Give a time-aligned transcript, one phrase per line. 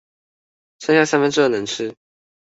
[0.79, 1.95] 剩下三分之二能吃